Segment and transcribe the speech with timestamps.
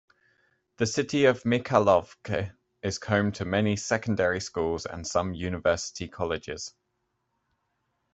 [0.77, 2.51] The city of Michalovce
[2.81, 6.73] is home to many secondary schools and some university colleges.